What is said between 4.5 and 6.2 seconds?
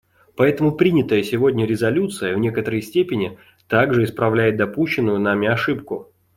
допущенную нами ошибку.